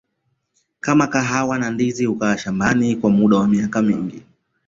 kama 0.79 1.07
kahawa 1.07 1.57
na 1.57 1.69
ndizi 1.69 2.05
hukaa 2.05 2.37
shambani 2.37 2.95
kwa 2.95 3.09
muda 3.09 3.37
wa 3.37 3.47
miaka 3.47 3.81
mingi 3.81 4.23